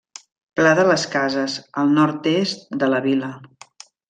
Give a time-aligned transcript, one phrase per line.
[0.59, 3.31] Pla de les cases, al nord-est de la Vila.